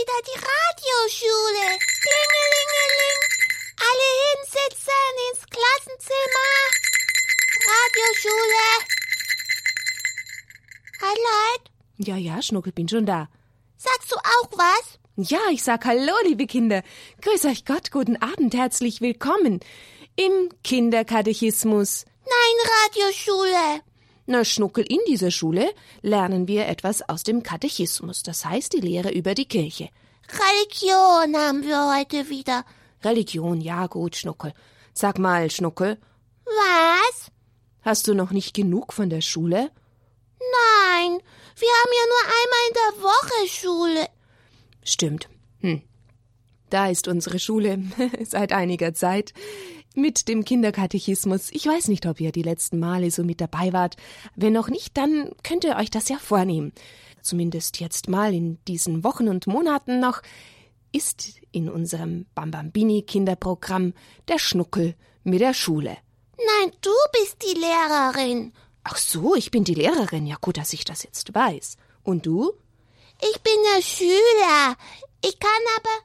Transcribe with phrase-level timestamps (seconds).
[0.00, 1.66] wieder die Radioschule.
[2.04, 3.20] Klingelingeling.
[3.88, 6.52] Alle hinsetzen ins Klassenzimmer.
[7.72, 8.66] Radioschule.
[11.02, 11.40] Hallo?
[11.98, 13.28] Ja, ja, Schnuckel, bin schon da.
[13.76, 14.98] Sagst du auch was?
[15.16, 16.82] Ja, ich sag Hallo, liebe Kinder.
[17.20, 19.60] Grüß euch Gott, guten Abend, herzlich willkommen
[20.16, 22.06] im Kinderkatechismus.
[22.24, 23.82] Nein, Radioschule.
[24.30, 29.10] Na, Schnuckel, in dieser Schule lernen wir etwas aus dem Katechismus, das heißt die Lehre
[29.10, 29.88] über die Kirche.
[30.28, 32.64] Religion haben wir heute wieder.
[33.02, 34.52] Religion, ja gut, Schnuckel.
[34.94, 35.98] Sag mal, Schnuckel,
[36.44, 37.32] Was?
[37.82, 39.72] hast du noch nicht genug von der Schule?
[40.38, 41.18] Nein,
[41.56, 44.06] wir haben ja nur einmal in der Woche Schule.
[44.84, 45.28] Stimmt.
[45.58, 45.82] Hm.
[46.70, 47.82] Da ist unsere Schule
[48.24, 49.34] seit einiger Zeit
[49.94, 51.50] mit dem Kinderkatechismus.
[51.52, 53.96] Ich weiß nicht, ob ihr die letzten Male so mit dabei wart.
[54.36, 56.72] Wenn noch nicht, dann könnt ihr euch das ja vornehmen.
[57.22, 60.22] Zumindest jetzt mal in diesen Wochen und Monaten noch
[60.92, 63.94] ist in unserem Bambambini Kinderprogramm
[64.28, 65.96] der Schnuckel mit der Schule.
[66.36, 68.52] Nein, du bist die Lehrerin.
[68.84, 70.26] Ach so, ich bin die Lehrerin.
[70.26, 71.76] Ja gut, dass ich das jetzt weiß.
[72.02, 72.52] Und du?
[73.20, 74.76] Ich bin der Schüler.
[75.22, 75.96] Ich kann aber,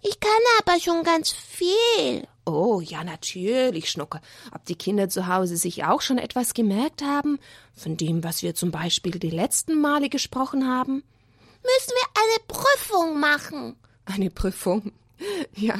[0.00, 2.26] ich kann aber schon ganz viel.
[2.46, 4.20] Oh, ja, natürlich, Schnucke.
[4.52, 7.38] Ob die Kinder zu Hause sich auch schon etwas gemerkt haben,
[7.74, 11.02] von dem, was wir zum Beispiel die letzten Male gesprochen haben?
[11.62, 13.76] Müssen wir eine Prüfung machen?
[14.04, 14.92] Eine Prüfung.
[15.54, 15.78] Ja,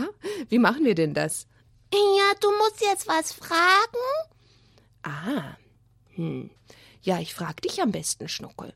[0.48, 1.48] wie machen wir denn das?
[1.92, 3.98] Ja, du musst jetzt was fragen?
[5.02, 5.56] Ah,
[6.14, 6.50] hm.
[7.02, 8.72] Ja, ich frag dich am besten, Schnuckel.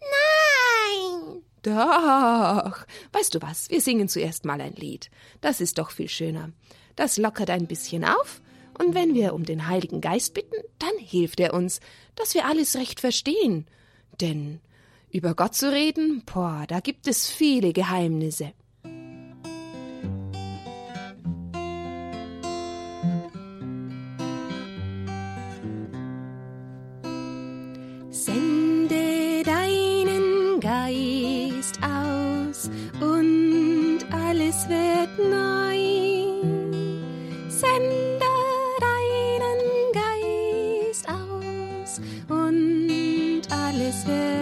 [0.00, 1.42] Nein.
[1.62, 2.86] Doch.
[3.12, 3.70] Weißt du was?
[3.70, 5.10] Wir singen zuerst mal ein Lied.
[5.40, 6.50] Das ist doch viel schöner.
[7.00, 8.42] Das lockert ein bisschen auf.
[8.78, 11.80] Und wenn wir um den Heiligen Geist bitten, dann hilft er uns,
[12.14, 13.66] dass wir alles recht verstehen.
[14.20, 14.60] Denn
[15.10, 18.52] über Gott zu reden, boah, da gibt es viele Geheimnisse.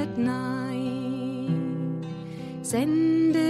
[0.09, 1.49] Wird neu.
[2.63, 3.48] Sende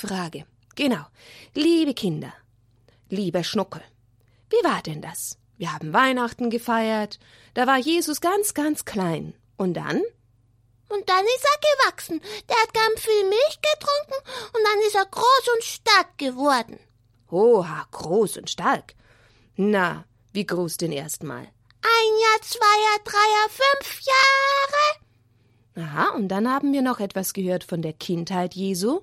[0.00, 1.04] frage, genau,
[1.54, 2.32] liebe Kinder,
[3.08, 3.82] lieber Schnuckel,
[4.50, 5.38] wie war denn das?
[5.58, 7.18] Wir haben Weihnachten gefeiert,
[7.54, 9.34] da war Jesus ganz, ganz klein.
[9.56, 10.02] Und dann?
[10.88, 12.20] Und dann ist er gewachsen.
[12.48, 14.24] Der hat ganz viel Milch getrunken
[14.54, 16.80] und dann ist er groß und stark geworden.
[17.30, 18.94] Oha, groß und stark.
[19.54, 21.42] Na, wie groß denn erstmal?
[21.42, 25.86] Ein Jahr, zwei Jahr, drei Jahr, fünf Jahre.
[25.86, 29.02] Aha, und dann haben wir noch etwas gehört von der Kindheit Jesu.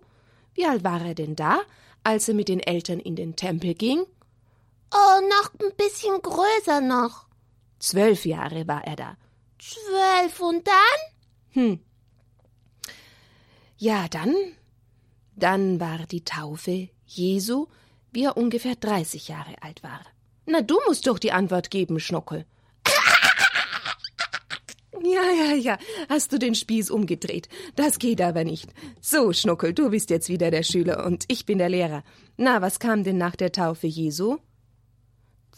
[0.57, 1.62] Wie alt war er denn da,
[2.03, 4.03] als er mit den Eltern in den Tempel ging?
[4.91, 7.28] Oh, noch ein bisschen größer noch.
[7.78, 9.18] Zwölf Jahre war er da.
[9.59, 11.00] Zwölf und dann?
[11.51, 11.79] Hm.
[13.78, 14.35] Ja, dann,
[15.35, 17.68] dann war die Taufe Jesu,
[18.12, 20.01] wie er ungefähr 30 Jahre alt war.
[20.47, 22.47] Na, du musst doch die Antwort geben, Schnuckel.
[24.94, 25.78] Ja, ja, ja.
[26.09, 27.50] Hast du den Spieß umgedreht?
[27.75, 28.70] Das geht aber nicht.
[29.02, 32.03] So, Schnuckel, du bist jetzt wieder der Schüler und ich bin der Lehrer.
[32.38, 34.38] Na, was kam denn nach der Taufe Jesu?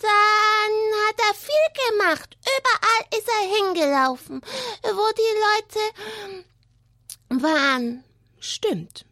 [0.02, 0.74] Dann
[1.08, 2.38] hat er viel gemacht.
[2.42, 4.42] Überall ist er hingelaufen,
[4.84, 8.04] wo die Leute waren.
[8.40, 9.06] Stimmt.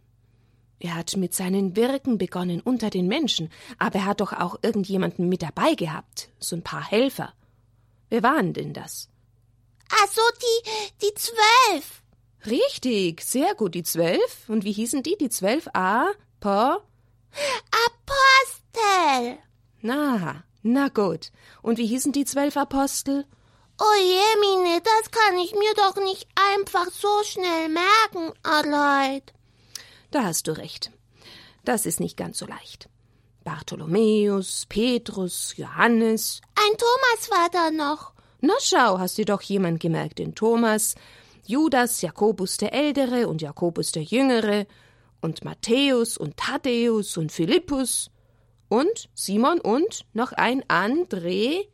[0.79, 5.27] Er hat mit seinen Wirken begonnen unter den Menschen, aber er hat doch auch irgendjemanden
[5.27, 7.33] mit dabei gehabt, so ein paar Helfer.
[8.09, 9.09] Wer waren denn das?
[9.91, 12.01] Ach so, die, die zwölf.
[12.45, 14.47] Richtig, sehr gut, die zwölf.
[14.47, 15.67] Und wie hießen die, die zwölf?
[15.73, 16.81] A, Po?
[17.85, 19.37] Apostel.
[19.81, 21.31] Na, na gut.
[21.61, 23.25] Und wie hießen die zwölf Apostel?
[23.79, 29.33] Oh Jemine, das kann ich mir doch nicht einfach so schnell merken, Aleid.
[30.11, 30.91] Da hast du recht.
[31.63, 32.89] Das ist nicht ganz so leicht.
[33.43, 36.41] Bartholomäus, Petrus, Johannes.
[36.55, 38.13] Ein Thomas war da noch.
[38.47, 40.95] Na schau, hast dir doch jemand gemerkt, den Thomas,
[41.45, 44.65] Judas, Jakobus der Ältere und Jakobus der Jüngere
[45.19, 48.09] und Matthäus und Thaddäus und Philippus.
[48.69, 51.67] Und Simon und noch ein André.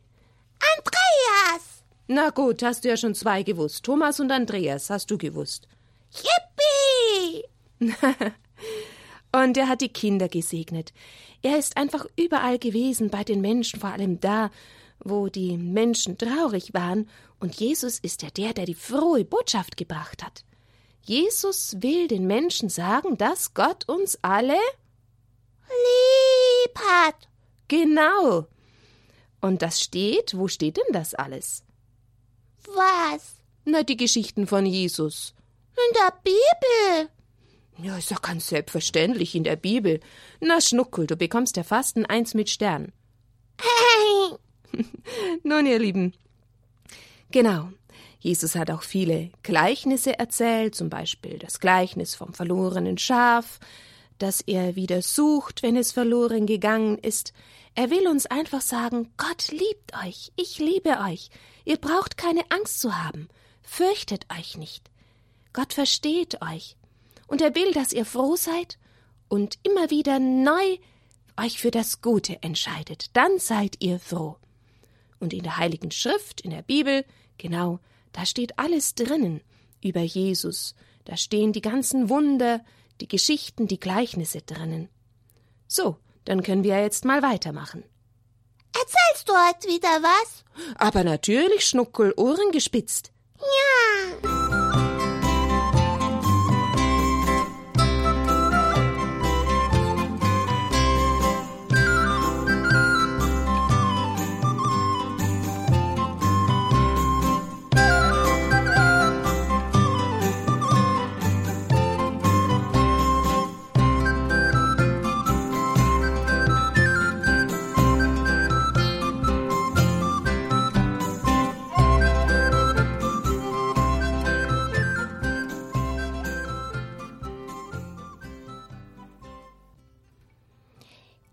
[0.74, 1.84] Andreas!
[2.08, 3.84] Na gut, hast du ja schon zwei gewusst.
[3.84, 5.68] Thomas und Andreas hast du gewusst.
[6.10, 7.44] Yippie!
[9.32, 10.92] und er hat die Kinder gesegnet.
[11.40, 14.50] Er ist einfach überall gewesen, bei den Menschen, vor allem da,
[15.00, 17.08] wo die Menschen traurig waren,
[17.40, 20.44] und Jesus ist ja der, der die frohe Botschaft gebracht hat.
[21.02, 24.58] Jesus will den Menschen sagen, dass Gott uns alle
[25.68, 27.28] lieb hat.
[27.68, 28.46] Genau.
[29.40, 31.64] Und das steht, wo steht denn das alles?
[32.66, 33.36] Was?
[33.66, 35.34] Na, die Geschichten von Jesus.
[35.76, 37.10] In der Bibel.
[37.78, 40.00] Ja, ist doch ganz selbstverständlich in der Bibel.
[40.40, 42.92] Na, Schnuckel, du bekommst ja fast ein Eins mit Stern.
[43.60, 44.38] Hey.
[45.42, 46.12] Nun, ihr Lieben.
[47.30, 47.68] Genau.
[48.20, 53.60] Jesus hat auch viele Gleichnisse erzählt, zum Beispiel das Gleichnis vom verlorenen Schaf,
[54.18, 57.34] das er wieder sucht, wenn es verloren gegangen ist.
[57.74, 61.28] Er will uns einfach sagen, Gott liebt euch, ich liebe euch,
[61.66, 63.28] ihr braucht keine Angst zu haben,
[63.62, 64.90] fürchtet euch nicht.
[65.52, 66.76] Gott versteht euch,
[67.26, 68.78] und er will, dass ihr froh seid
[69.28, 70.78] und immer wieder neu
[71.36, 74.36] euch für das Gute entscheidet, dann seid ihr froh.
[75.24, 77.02] Und in der Heiligen Schrift, in der Bibel,
[77.38, 77.80] genau,
[78.12, 79.40] da steht alles drinnen
[79.82, 80.74] über Jesus,
[81.06, 82.62] da stehen die ganzen Wunder,
[83.00, 84.90] die Geschichten, die Gleichnisse drinnen.
[85.66, 87.84] So, dann können wir jetzt mal weitermachen.
[88.74, 90.44] Erzählst du heute wieder was?
[90.76, 93.10] Aber natürlich, Schnuckel, Ohren gespitzt.
[93.40, 94.83] Ja.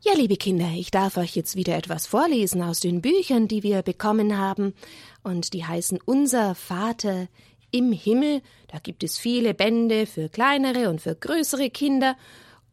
[0.04, 3.84] Ja, liebe Kinder, ich darf euch jetzt wieder etwas vorlesen aus den Büchern, die wir
[3.84, 4.74] bekommen haben,
[5.22, 7.28] und die heißen Unser Vater
[7.70, 8.42] im Himmel.
[8.68, 12.18] Da gibt es viele Bände für kleinere und für größere Kinder,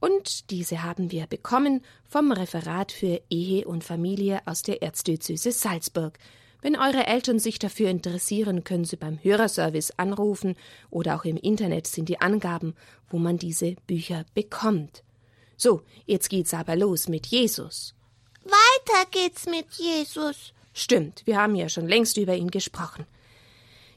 [0.00, 6.18] und diese haben wir bekommen vom Referat für Ehe und Familie aus der Erzdiözese Salzburg.
[6.62, 10.54] Wenn eure Eltern sich dafür interessieren, können sie beim Hörerservice anrufen
[10.88, 12.74] oder auch im Internet sind die Angaben,
[13.10, 15.02] wo man diese Bücher bekommt.
[15.58, 17.94] So, jetzt geht's aber los mit Jesus.
[18.44, 20.54] Weiter geht's mit Jesus.
[20.72, 23.04] Stimmt, wir haben ja schon längst über ihn gesprochen.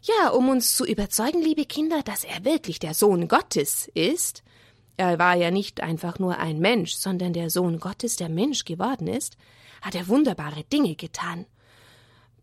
[0.02, 4.42] Ja, um uns zu überzeugen, liebe Kinder, dass er wirklich der Sohn Gottes ist,
[4.98, 9.08] er war ja nicht einfach nur ein Mensch, sondern der Sohn Gottes, der Mensch geworden
[9.08, 9.38] ist,
[9.84, 11.46] hat er wunderbare Dinge getan.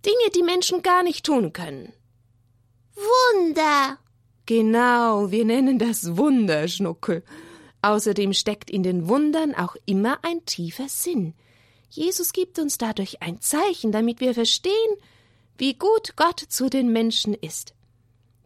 [0.06, 1.92] Dinge, die Menschen gar nicht tun können.
[2.94, 3.98] Wunder.
[4.46, 7.24] Genau, wir nennen das Wunder, Schnuckel.
[7.82, 11.34] Außerdem steckt in den Wundern auch immer ein tiefer Sinn.
[11.90, 14.72] Jesus gibt uns dadurch ein Zeichen, damit wir verstehen,
[15.56, 17.74] wie gut Gott zu den Menschen ist.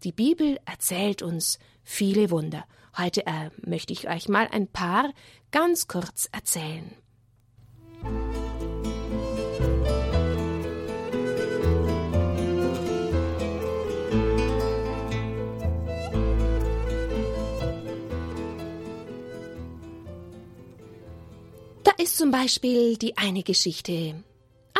[0.04, 2.64] Die Bibel erzählt uns viele Wunder.
[2.96, 5.12] Heute äh, möchte ich euch mal ein paar
[5.50, 6.94] ganz kurz erzählen.
[22.02, 24.24] Ist zum Beispiel die eine Geschichte.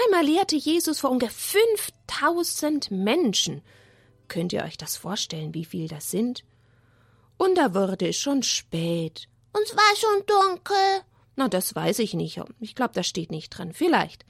[0.05, 1.63] Einmal lehrte Jesus vor ungefähr
[2.09, 3.63] 5000 Menschen.
[4.27, 6.45] Könnt ihr euch das vorstellen, wie viel das sind?
[7.37, 9.29] Und da wurde es schon spät.
[9.53, 11.03] Und es war schon dunkel.
[11.37, 12.41] Na, das weiß ich nicht.
[12.59, 13.73] Ich glaube, das steht nicht drin.
[13.73, 14.25] Vielleicht.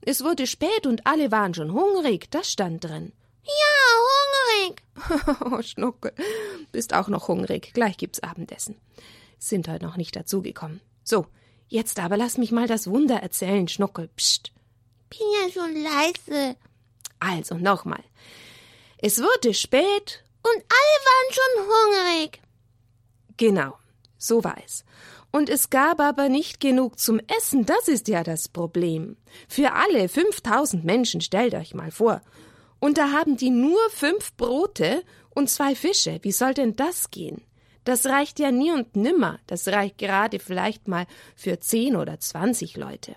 [0.00, 2.30] Es wurde spät und alle waren schon hungrig.
[2.30, 3.12] Das stand drin.
[3.44, 4.82] Ja, hungrig.
[5.52, 6.12] oh, Schnuckel.
[6.72, 7.74] Bist auch noch hungrig.
[7.74, 8.76] Gleich gibt's Abendessen.
[9.38, 10.80] Sind heute noch nicht dazugekommen.
[11.04, 11.26] So,
[11.70, 14.08] Jetzt aber lass mich mal das Wunder erzählen, Schnuckel.
[14.16, 14.50] Psst.
[15.08, 16.56] Bin ja schon leise.
[17.20, 18.02] Also nochmal.
[18.98, 22.40] Es wurde spät und alle waren schon hungrig.
[23.36, 23.78] Genau,
[24.18, 24.84] so war es.
[25.30, 29.16] Und es gab aber nicht genug zum Essen, das ist ja das Problem.
[29.48, 32.20] Für alle 5000 Menschen, stellt euch mal vor.
[32.80, 36.18] Und da haben die nur fünf Brote und zwei Fische.
[36.22, 37.42] Wie soll denn das gehen?
[37.84, 39.38] Das reicht ja nie und nimmer.
[39.46, 43.16] Das reicht gerade vielleicht mal für zehn oder zwanzig Leute.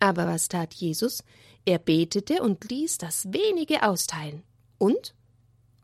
[0.00, 1.22] Aber was tat Jesus?
[1.64, 4.42] Er betete und ließ das wenige austeilen.
[4.78, 5.14] Und?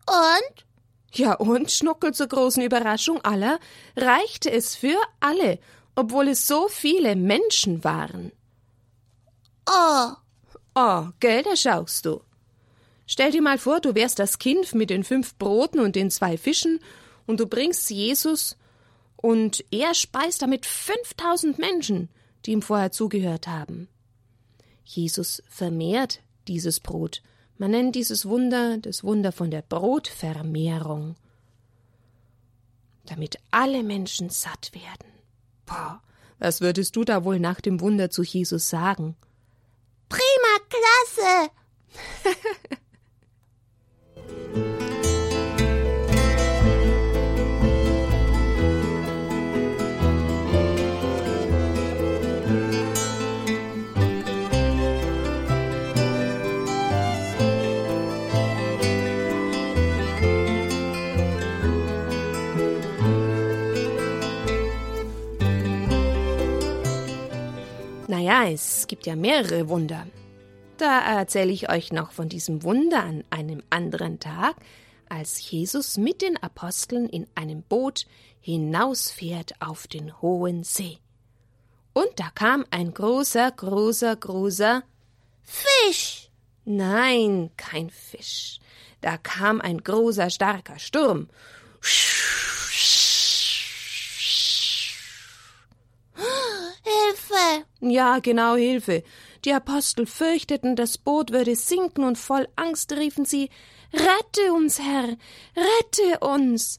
[0.07, 0.67] Und?
[1.13, 3.59] Ja, und, Schnuckel zur großen Überraschung aller,
[3.97, 5.59] reichte es für alle.
[5.97, 8.33] obwohl es so viele Menschen waren.
[9.69, 10.13] Oh,
[10.75, 12.23] Oh, gell, da schaust du.
[13.07, 16.39] Stell dir mal vor, du wärst das Kind mit den fünf Broten und den zwei
[16.39, 16.79] Fischen
[17.31, 18.57] und du bringst Jesus
[19.17, 22.09] und er speist damit 5000 Menschen,
[22.45, 23.89] die ihm vorher zugehört haben.
[24.85, 27.23] Jesus vermehrt dieses Brot.
[27.57, 31.15] Man nennt dieses Wunder das Wunder von der Brotvermehrung.
[33.07, 35.13] Damit alle Menschen satt werden.
[35.67, 36.03] Boah,
[36.39, 39.17] was würdest du da wohl nach dem Wunder zu Jesus sagen?
[40.11, 41.51] prima, klasse.
[68.21, 70.07] Naja, es gibt ja mehrere Wunder.
[70.77, 74.57] Da erzähle ich euch noch von diesem Wunder an einem anderen Tag,
[75.09, 78.05] als Jesus mit den Aposteln in einem Boot
[78.43, 80.99] hinausfährt auf den hohen See.
[81.95, 84.83] Und da kam ein großer, großer, großer
[85.43, 86.29] Fisch.
[86.67, 88.59] Nein, kein Fisch.
[89.01, 91.31] Da kam ein großer, starker Sturm.
[91.81, 92.30] Hilfe.
[97.81, 99.03] Ja, genau, Hilfe.
[99.45, 103.49] Die Apostel fürchteten, das Boot würde sinken, und voll Angst riefen sie
[103.93, 105.17] Rette uns, Herr,
[105.57, 106.79] rette uns.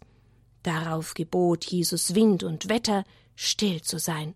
[0.64, 3.04] Darauf gebot Jesus Wind und Wetter,
[3.36, 4.36] still zu sein.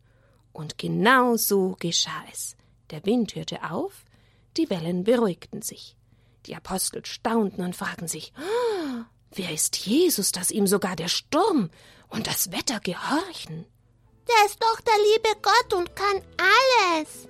[0.52, 2.58] Und genau so geschah es.
[2.90, 4.04] Der Wind hörte auf,
[4.58, 5.96] die Wellen beruhigten sich.
[6.48, 11.70] Die Apostel staunten und fragten sich, oh, wer ist Jesus, dass ihm sogar der Sturm
[12.10, 13.66] und das Wetter gehorchen?
[14.28, 17.28] Der ist doch der liebe Gott und kann alles.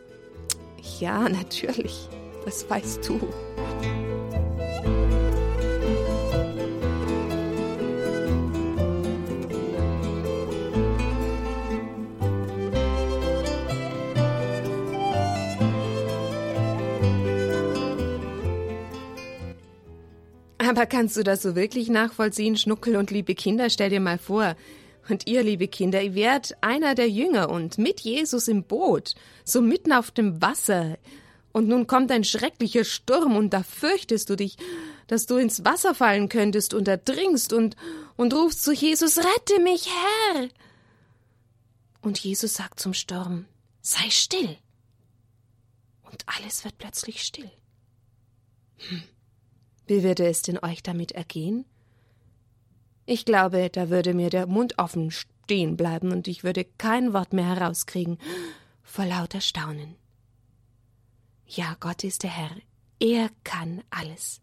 [1.00, 2.08] Ja, natürlich.
[2.46, 3.20] Das weißt du.
[20.58, 23.70] Aber kannst du das so wirklich nachvollziehen, Schnuckel und liebe Kinder?
[23.70, 24.56] Stell dir mal vor,
[25.10, 29.62] und ihr, liebe Kinder, ihr werdet einer der Jünger und mit Jesus im Boot, so
[29.62, 30.98] mitten auf dem Wasser.
[31.52, 34.58] Und nun kommt ein schrecklicher Sturm und da fürchtest du dich,
[35.08, 37.76] dass du ins Wasser fallen könntest und ertrinkst und,
[38.18, 40.50] und rufst zu Jesus, rette mich, Herr!
[42.02, 43.46] Und Jesus sagt zum Sturm,
[43.82, 44.58] sei still.
[46.12, 47.50] Und alles wird plötzlich still.
[48.90, 49.04] Hm.
[49.88, 51.66] Wie würde es denn euch damit ergehen?
[53.06, 57.34] Ich glaube, da würde mir der Mund offen stehen bleiben und ich würde kein Wort
[57.34, 58.18] mehr herauskriegen
[58.82, 59.96] vor lauter Staunen.
[61.46, 62.56] Ja, Gott ist der Herr.
[63.00, 64.42] Er kann alles.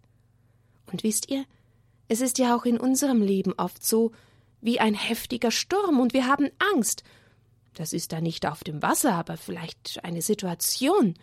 [0.90, 1.44] Und wisst ihr,
[2.08, 4.12] es ist ja auch in unserem Leben oft so
[4.60, 7.02] wie ein heftiger Sturm und wir haben Angst.
[7.74, 11.14] Das ist da nicht auf dem Wasser, aber vielleicht eine Situation.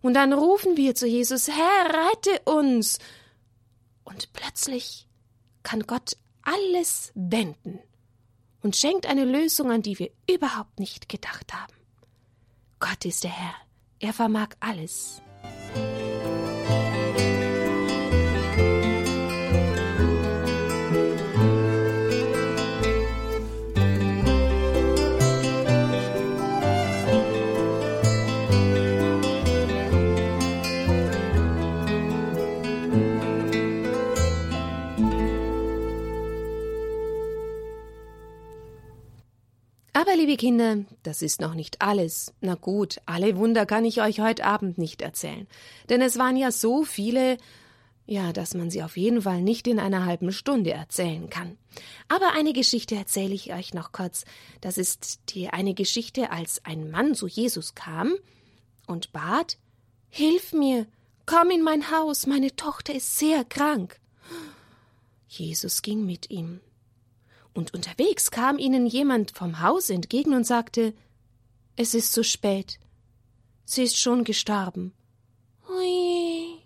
[0.00, 2.98] Und dann rufen wir zu Jesus, Herr, rette uns.
[4.04, 5.08] Und plötzlich
[5.62, 7.80] kann Gott alles wenden
[8.62, 11.74] und schenkt eine Lösung, an die wir überhaupt nicht gedacht haben.
[12.80, 13.54] Gott ist der Herr,
[14.00, 15.22] er vermag alles.
[40.14, 42.32] Aber, liebe Kinder, das ist noch nicht alles.
[42.40, 45.48] Na gut, alle Wunder kann ich euch heute Abend nicht erzählen.
[45.88, 47.36] Denn es waren ja so viele,
[48.06, 51.58] ja, dass man sie auf jeden Fall nicht in einer halben Stunde erzählen kann.
[52.06, 54.24] Aber eine Geschichte erzähle ich euch noch kurz.
[54.60, 58.14] Das ist die eine Geschichte, als ein Mann zu Jesus kam
[58.86, 59.58] und bat,
[60.10, 60.86] Hilf mir,
[61.26, 63.98] komm in mein Haus, meine Tochter ist sehr krank.
[65.26, 66.60] Jesus ging mit ihm
[67.54, 70.92] und unterwegs kam ihnen jemand vom Haus entgegen und sagte
[71.76, 72.78] Es ist zu spät.
[73.64, 74.92] Sie ist schon gestorben.
[75.68, 76.58] Hui.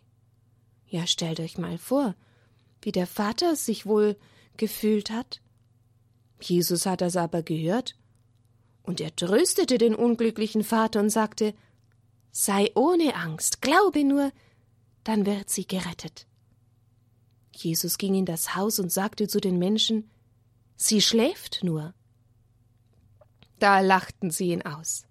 [0.87, 2.15] Ja, stellt euch mal vor,
[2.83, 4.17] wie der Vater sich wohl
[4.57, 5.41] gefühlt hat.
[6.41, 7.95] Jesus hat das aber gehört,
[8.83, 11.55] und er tröstete den unglücklichen Vater und sagte
[12.31, 14.33] Sei ohne Angst, glaube nur,
[15.05, 16.27] dann wird sie gerettet.
[17.55, 20.09] Jesus ging in das Haus und sagte zu den Menschen
[20.81, 21.93] Sie schläft nur.
[23.59, 25.07] Da lachten sie ihn aus.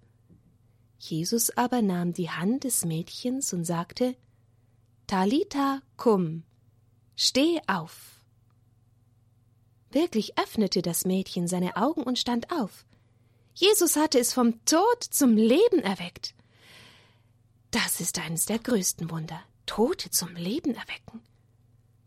[0.98, 4.16] Jesus aber nahm die Hand des Mädchens und sagte
[5.06, 6.42] Talita cum,
[7.16, 8.18] steh auf.
[9.90, 12.86] Wirklich öffnete das Mädchen seine Augen und stand auf.
[13.54, 16.34] Jesus hatte es vom Tod zum Leben erweckt.
[17.70, 19.42] Das ist eines der größten Wunder.
[19.66, 21.20] Tote zum Leben erwecken.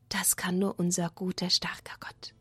[0.09, 2.33] Das kann nur unser guter, starker Gott.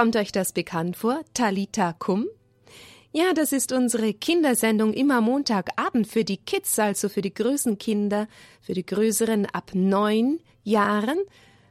[0.00, 1.20] Kommt euch das bekannt vor?
[1.34, 2.26] Talita Kum?
[3.12, 8.28] Ja, das ist unsere Kindersendung immer Montagabend für die Kids, also für die größeren Kinder,
[8.60, 11.18] für die größeren ab neun Jahren.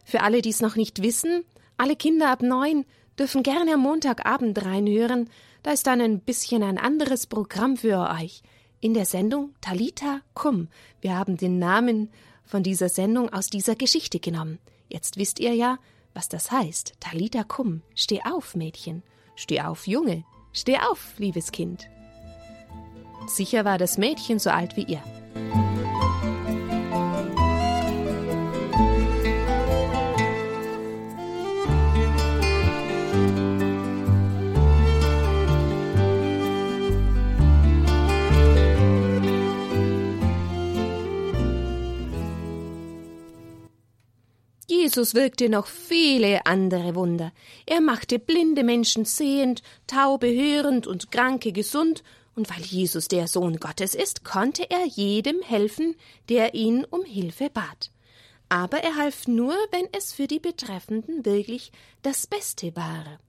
[0.03, 1.45] Für alle, die es noch nicht wissen,
[1.79, 2.85] alle Kinder ab neun
[3.17, 5.29] dürfen gerne am Montagabend reinhören.
[5.63, 8.43] Da ist dann ein bisschen ein anderes Programm für euch.
[8.81, 10.67] In der Sendung Talita Kum.
[11.01, 12.09] Wir haben den Namen
[12.45, 14.59] von dieser Sendung aus dieser Geschichte genommen.
[14.87, 15.79] Jetzt wisst ihr ja,
[16.13, 16.93] was das heißt.
[16.99, 17.81] Talita Kum.
[17.95, 19.03] Steh auf, Mädchen.
[19.35, 20.23] Steh auf, Junge.
[20.51, 21.87] Steh auf, liebes Kind.
[23.27, 25.68] Sicher war das Mädchen so alt wie ihr.
[44.89, 47.31] Jesus wirkte noch viele andere Wunder.
[47.67, 52.01] Er machte blinde Menschen sehend, taube hörend und Kranke gesund,
[52.33, 55.95] und weil Jesus der Sohn Gottes ist, konnte er jedem helfen,
[56.27, 57.91] der ihn um Hilfe bat.
[58.49, 63.19] Aber er half nur, wenn es für die Betreffenden wirklich das Beste war.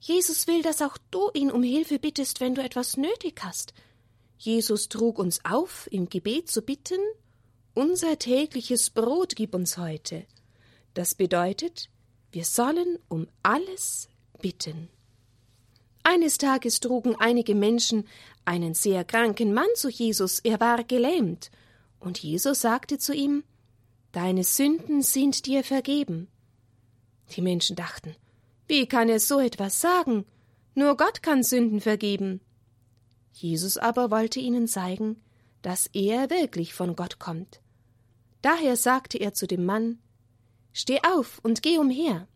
[0.00, 3.74] Jesus will, dass auch du ihn um Hilfe bittest, wenn du etwas nötig hast.
[4.38, 6.98] Jesus trug uns auf, im Gebet zu bitten,
[7.74, 10.26] unser tägliches Brot gib uns heute.
[10.94, 11.88] Das bedeutet,
[12.30, 14.08] wir sollen um alles
[14.40, 14.88] bitten.
[16.02, 18.06] Eines Tages trugen einige Menschen
[18.44, 21.50] einen sehr kranken Mann zu Jesus, er war gelähmt,
[22.00, 23.44] und Jesus sagte zu ihm
[24.10, 26.28] Deine Sünden sind dir vergeben.
[27.34, 28.14] Die Menschen dachten,
[28.68, 30.26] wie kann er so etwas sagen?
[30.74, 32.40] Nur Gott kann Sünden vergeben.
[33.32, 35.22] Jesus aber wollte ihnen zeigen,
[35.62, 37.61] dass er wirklich von Gott kommt.
[38.42, 39.98] Daher sagte er zu dem Mann
[40.72, 42.26] Steh auf und geh umher.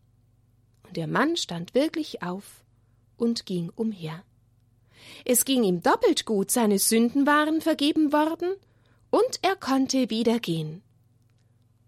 [0.85, 2.65] Und der Mann stand wirklich auf
[3.17, 4.23] und ging umher.
[5.25, 8.55] Es ging ihm doppelt gut, seine Sünden waren vergeben worden,
[9.11, 10.83] und er konnte wieder gehen.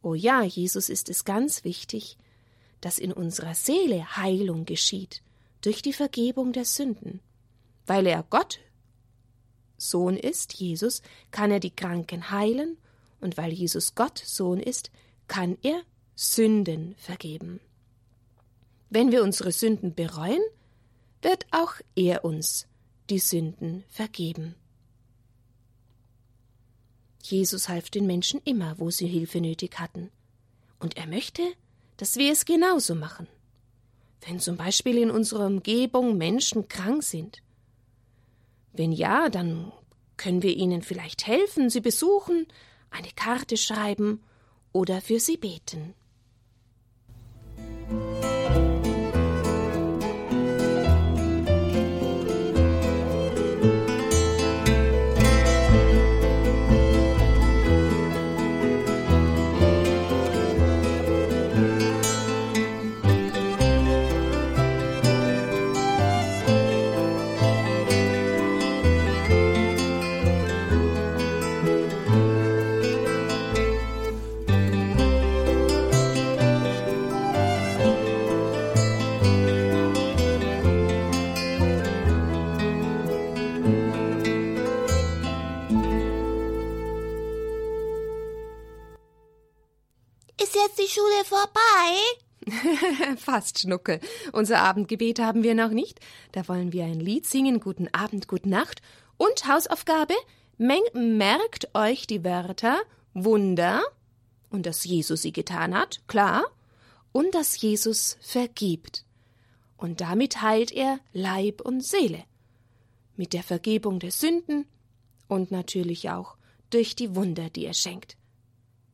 [0.02, 2.16] Oh ja, Jesus ist es ganz wichtig,
[2.81, 5.22] dass in unserer Seele Heilung geschieht
[5.61, 7.20] durch die Vergebung der Sünden.
[7.87, 8.61] Weil er Gott
[9.76, 12.78] Sohn ist, Jesus, kann er die Kranken heilen
[13.20, 14.90] und weil Jesus Gott Sohn ist,
[15.26, 15.83] kann er
[16.14, 17.61] Sünden vergeben.
[18.90, 20.42] Wenn wir unsere Sünden bereuen,
[21.22, 22.66] wird auch er uns
[23.11, 24.54] die Sünden vergeben.
[27.22, 30.11] Jesus half den Menschen immer, wo sie Hilfe nötig hatten.
[30.78, 31.42] Und er möchte,
[31.96, 33.26] dass wir es genauso machen.
[34.26, 37.42] Wenn zum Beispiel in unserer Umgebung Menschen krank sind.
[38.72, 39.72] Wenn ja, dann
[40.16, 42.46] können wir ihnen vielleicht helfen, sie besuchen,
[42.90, 44.22] eine Karte schreiben
[44.72, 45.94] oder für sie beten.
[90.88, 93.16] Schule vorbei?
[93.16, 94.00] Fast, Schnuckel.
[94.32, 96.00] Unser Abendgebet haben wir noch nicht.
[96.32, 97.61] Da wollen wir ein Lied singen.
[97.61, 98.80] Guten Abend, gute Nacht.
[99.16, 100.14] Und Hausaufgabe?
[100.56, 102.78] merkt euch die Wörter
[103.14, 103.82] Wunder
[104.50, 106.44] und dass Jesus sie getan hat, klar,
[107.12, 109.04] und dass Jesus vergibt.
[109.76, 112.24] Und damit heilt er Leib und Seele.
[113.16, 114.66] Mit der Vergebung der Sünden
[115.28, 116.37] und natürlich auch
[116.70, 118.17] durch die Wunder, die er schenkt.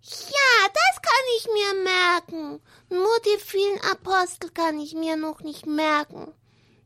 [0.06, 2.60] Ja, das kann ich mir merken.
[2.90, 6.32] Nur die vielen Apostel kann ich mir noch nicht merken.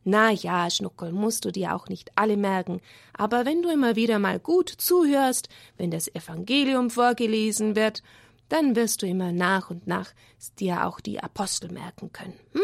[0.04, 2.80] Na ja, Schnuckel, musst du dir auch nicht alle merken,
[3.12, 8.02] aber wenn du immer wieder mal gut zuhörst, wenn das Evangelium vorgelesen wird,
[8.48, 10.12] dann wirst du immer nach und nach
[10.58, 12.38] dir auch die Apostel merken können.
[12.52, 12.62] Hm?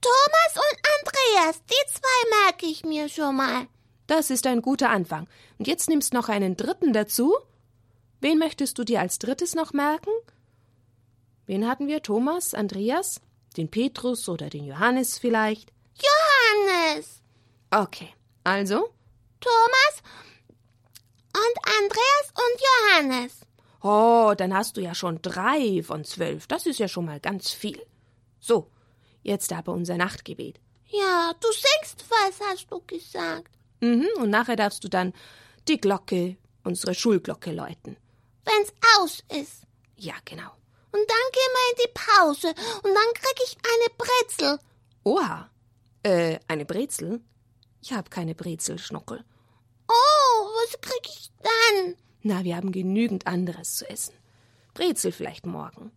[0.00, 3.68] Thomas und Andreas, die zwei merke ich mir schon mal.
[4.08, 5.28] Das ist ein guter Anfang.
[5.58, 7.36] Und jetzt nimmst noch einen dritten dazu.
[8.22, 10.12] Wen möchtest du dir als drittes noch merken?
[11.46, 12.02] Wen hatten wir?
[12.02, 13.20] Thomas, Andreas,
[13.56, 15.72] den Petrus oder den Johannes vielleicht?
[15.96, 17.20] Johannes.
[17.72, 18.10] Okay,
[18.44, 18.90] also?
[19.40, 20.02] Thomas
[21.34, 23.40] und Andreas und Johannes.
[23.82, 26.46] Oh, dann hast du ja schon drei von zwölf.
[26.46, 27.84] Das ist ja schon mal ganz viel.
[28.38, 28.70] So,
[29.24, 30.60] jetzt aber unser Nachtgebet.
[30.86, 33.50] Ja, du singst was, hast du gesagt.
[33.80, 35.12] Mhm, und nachher darfst du dann
[35.66, 37.96] die Glocke, unsere Schulglocke läuten.
[38.44, 39.62] Wenn's aus ist.
[39.96, 40.50] Ja, genau.
[40.90, 42.48] Und dann gehen wir in die Pause
[42.82, 44.58] und dann krieg ich eine Brezel.
[45.04, 45.48] Oha.
[46.02, 47.20] Äh, eine Brezel?
[47.80, 49.24] Ich hab keine Brezel, Schnuckel.
[49.88, 51.96] Oh, was krieg ich dann?
[52.22, 54.14] Na, wir haben genügend anderes zu essen.
[54.74, 55.92] Brezel vielleicht morgen.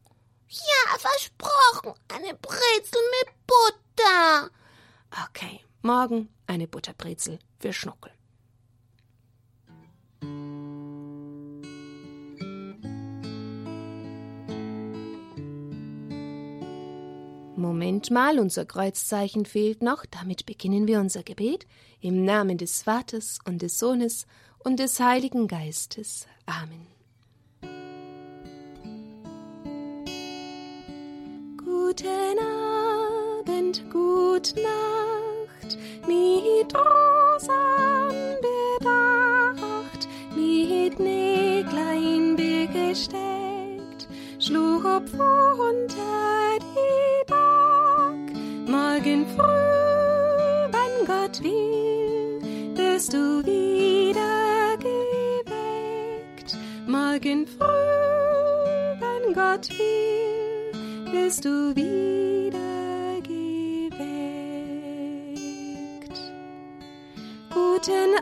[0.48, 2.00] Ja, versprochen.
[2.08, 4.50] Eine Brezel mit Butter.
[5.30, 8.12] Okay, morgen eine Butterbrezel für Schnuckel.
[17.58, 20.06] Moment mal, unser Kreuzzeichen fehlt noch.
[20.06, 21.66] Damit beginnen wir unser Gebet.
[22.02, 24.28] Im Namen des Vaters und des Sohnes
[24.60, 26.28] und des Heiligen Geistes.
[26.46, 26.88] Amen.
[31.58, 32.40] Guten
[33.40, 38.36] Abend, gute Nacht, mit Rosen
[38.82, 45.65] bedacht, mit Näglein begesteckt, schlug unter
[61.36, 63.92] will, bist du wieder geweckt.
[67.54, 68.16] Guten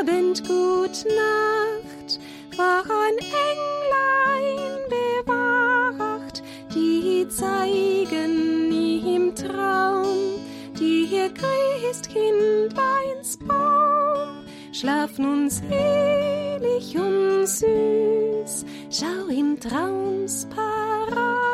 [0.00, 2.18] Abend, gut Nacht,
[2.56, 4.78] war ein Englein
[5.26, 6.42] bewacht,
[6.74, 10.40] die zeigen ihm Traum,
[10.78, 14.44] die ihr Christkindleins Baum.
[14.72, 21.45] Schlaf nun selig und süß, schau im Traums Paradies.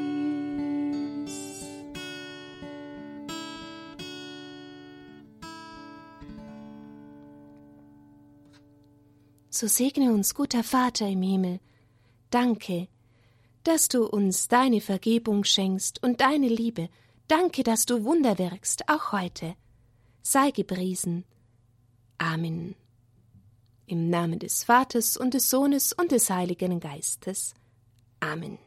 [9.50, 11.60] So segne uns, guter Vater im Himmel.
[12.30, 12.88] Danke,
[13.62, 16.88] dass du uns deine Vergebung schenkst und deine Liebe.
[17.28, 19.54] Danke, dass du Wunder wirkst, auch heute.
[20.22, 21.24] Sei gepriesen.
[22.18, 22.74] Amen.
[23.86, 27.54] Im Namen des Vaters und des Sohnes und des Heiligen Geistes.
[28.20, 28.58] Amen.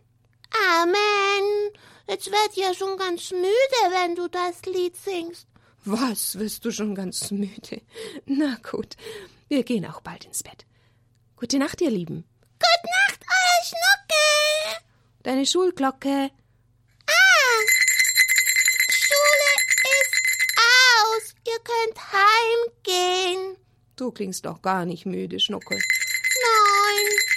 [0.82, 1.72] Amen.
[2.08, 5.48] Jetzt werd ich ja schon ganz müde, wenn du das Lied singst.
[5.86, 7.82] Was, wirst du schon ganz müde?
[8.26, 8.96] Na gut,
[9.48, 10.66] wir gehen auch bald ins Bett.
[11.36, 12.24] Gute Nacht, ihr Lieben.
[12.54, 14.86] Gute Nacht, euer Schnuckel.
[15.24, 16.32] Deine Schulglocke.
[17.08, 17.60] Ah,
[18.90, 19.52] Schule
[20.02, 20.16] ist
[20.58, 21.36] aus.
[21.48, 23.58] Ihr könnt heimgehen.
[24.00, 25.78] Du klingst doch gar nicht müde, Schnuckel.
[25.78, 27.29] Nein.